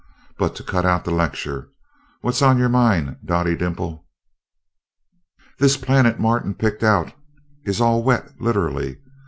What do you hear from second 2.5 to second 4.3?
your mind, Dottie Dimple?"